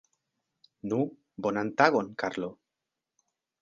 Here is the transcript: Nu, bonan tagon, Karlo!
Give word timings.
Nu, 0.93 0.99
bonan 1.47 1.71
tagon, 1.83 2.13
Karlo! 2.25 2.53